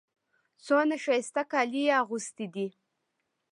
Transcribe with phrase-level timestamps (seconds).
[0.65, 2.67] څونه ښایسته کالي يې اغوستي دي.